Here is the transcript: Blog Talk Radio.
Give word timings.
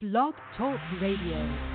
Blog 0.00 0.32
Talk 0.56 0.80
Radio. 0.98 1.69